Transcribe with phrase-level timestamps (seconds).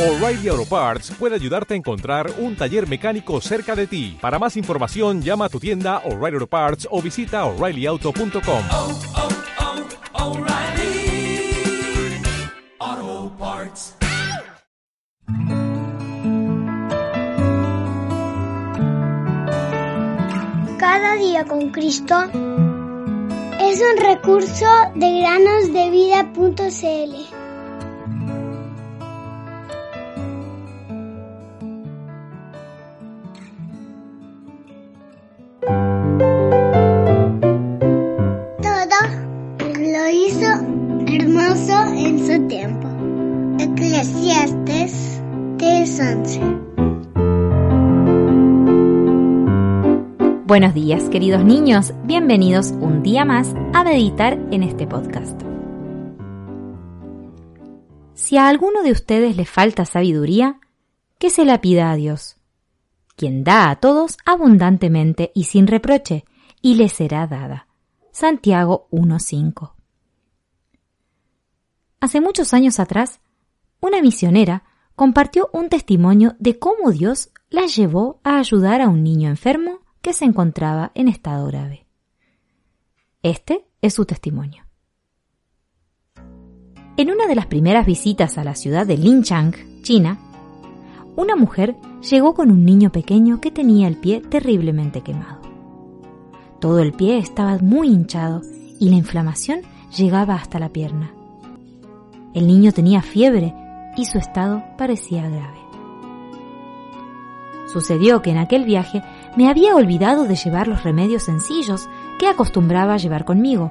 [0.00, 4.16] O'Reilly Auto Parts puede ayudarte a encontrar un taller mecánico cerca de ti.
[4.18, 8.64] Para más información, llama a tu tienda O'Reilly Auto Parts o visita oreillyauto.com.
[8.72, 8.98] oh,
[12.80, 13.94] oh, Parts.
[20.78, 22.24] Cada día con Cristo
[23.60, 27.39] es un recurso de granosdevida.cl.
[46.00, 46.40] 3:11
[50.46, 51.92] Buenos días, queridos niños.
[52.04, 55.38] Bienvenidos un día más a meditar en este podcast.
[58.14, 60.58] Si a alguno de ustedes le falta sabiduría,
[61.18, 62.38] que se la pida a Dios,
[63.14, 66.24] quien da a todos abundantemente y sin reproche,
[66.62, 67.66] y le será dada.
[68.10, 69.74] Santiago 1.5.
[72.00, 73.20] Hace muchos años atrás,
[73.82, 74.64] una misionera
[75.00, 80.12] compartió un testimonio de cómo Dios la llevó a ayudar a un niño enfermo que
[80.12, 81.86] se encontraba en estado grave.
[83.22, 84.66] Este es su testimonio.
[86.98, 90.18] En una de las primeras visitas a la ciudad de Linchang, China,
[91.16, 95.40] una mujer llegó con un niño pequeño que tenía el pie terriblemente quemado.
[96.60, 98.42] Todo el pie estaba muy hinchado
[98.78, 99.62] y la inflamación
[99.96, 101.14] llegaba hasta la pierna.
[102.34, 103.54] El niño tenía fiebre
[103.96, 105.58] y su estado parecía grave.
[107.72, 109.02] Sucedió que en aquel viaje
[109.36, 113.70] me había olvidado de llevar los remedios sencillos que acostumbraba llevar conmigo,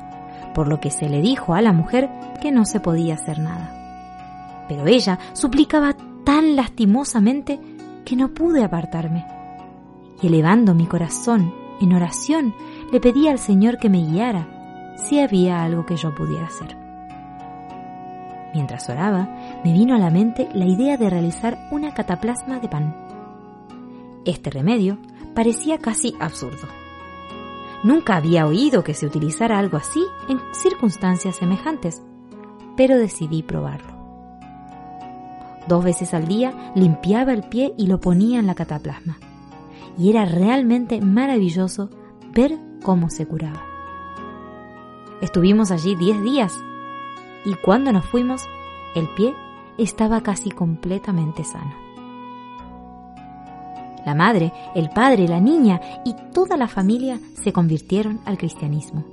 [0.53, 2.09] por lo que se le dijo a la mujer
[2.41, 4.65] que no se podía hacer nada.
[4.69, 7.59] Pero ella suplicaba tan lastimosamente
[8.05, 9.25] que no pude apartarme.
[10.21, 12.53] Y elevando mi corazón en oración,
[12.91, 16.88] le pedí al Señor que me guiara si había algo que yo pudiera hacer.
[18.53, 19.29] Mientras oraba,
[19.63, 22.95] me vino a la mente la idea de realizar una cataplasma de pan.
[24.25, 24.97] Este remedio
[25.35, 26.67] parecía casi absurdo.
[27.83, 32.01] Nunca había oído que se utilizara algo así en circunstancias semejantes,
[32.75, 33.97] pero decidí probarlo.
[35.67, 39.17] Dos veces al día limpiaba el pie y lo ponía en la cataplasma,
[39.97, 41.89] y era realmente maravilloso
[42.33, 43.61] ver cómo se curaba.
[45.21, 46.57] Estuvimos allí diez días,
[47.45, 48.47] y cuando nos fuimos,
[48.95, 49.33] el pie
[49.77, 51.73] estaba casi completamente sano.
[54.05, 59.03] La madre, el padre, la niña y toda la familia se convirtieron al cristianismo.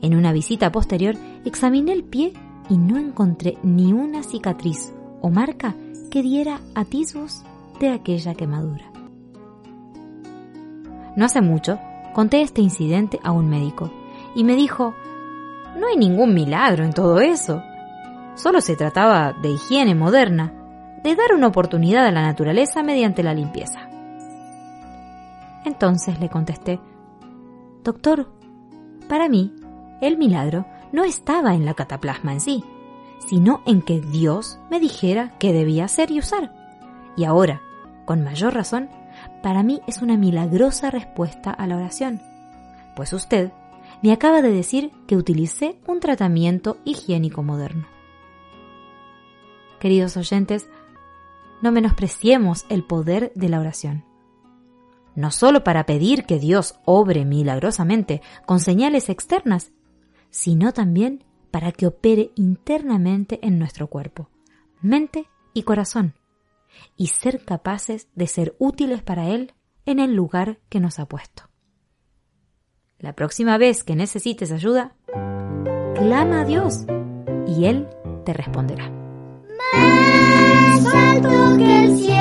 [0.00, 2.32] En una visita posterior examiné el pie
[2.70, 5.74] y no encontré ni una cicatriz o marca
[6.10, 7.42] que diera atisbos
[7.80, 8.90] de aquella quemadura.
[11.16, 11.78] No hace mucho
[12.14, 13.90] conté este incidente a un médico
[14.34, 14.94] y me dijo,
[15.76, 17.62] no hay ningún milagro en todo eso.
[18.34, 20.52] Solo se trataba de higiene moderna
[21.02, 23.88] de dar una oportunidad a la naturaleza mediante la limpieza.
[25.64, 26.80] Entonces le contesté,
[27.84, 28.28] Doctor,
[29.08, 29.54] para mí,
[30.00, 32.64] el milagro no estaba en la cataplasma en sí,
[33.28, 36.52] sino en que Dios me dijera qué debía hacer y usar.
[37.16, 37.60] Y ahora,
[38.04, 38.88] con mayor razón,
[39.42, 42.20] para mí es una milagrosa respuesta a la oración,
[42.94, 43.52] pues usted
[44.02, 47.86] me acaba de decir que utilicé un tratamiento higiénico moderno.
[49.80, 50.68] Queridos oyentes,
[51.62, 54.04] no menospreciemos el poder de la oración.
[55.14, 59.72] No solo para pedir que Dios obre milagrosamente con señales externas,
[60.30, 64.30] sino también para que opere internamente en nuestro cuerpo,
[64.80, 66.14] mente y corazón,
[66.96, 69.54] y ser capaces de ser útiles para Él
[69.86, 71.47] en el lugar que nos ha puesto.
[73.00, 74.92] La próxima vez que necesites ayuda,
[75.94, 76.84] clama a Dios
[77.46, 77.86] y Él
[78.24, 78.90] te responderá.
[79.72, 82.17] Más alto que el cielo.